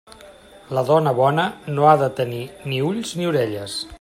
[0.77, 1.45] La dona bona
[1.75, 2.41] no ha de tenir
[2.73, 3.81] ni ulls ni orelles.